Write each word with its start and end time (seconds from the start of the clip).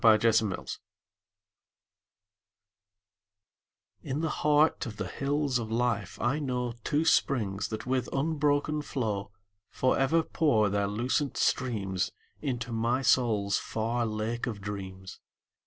My 0.03 0.17
Springs 0.17 0.79
In 4.01 4.21
the 4.21 4.29
heart 4.41 4.87
of 4.87 4.97
the 4.97 5.05
Hills 5.07 5.59
of 5.59 5.71
Life, 5.71 6.19
I 6.19 6.39
know 6.39 6.73
Two 6.83 7.05
springs 7.05 7.67
that 7.67 7.85
with 7.85 8.09
unbroken 8.11 8.81
flow 8.81 9.29
Forever 9.69 10.23
pour 10.23 10.69
their 10.69 10.87
lucent 10.87 11.37
streams 11.37 12.11
Into 12.41 12.71
my 12.71 13.03
soul's 13.03 13.59
far 13.59 14.07
Lake 14.07 14.47
of 14.47 14.59
Dreams. 14.59 15.19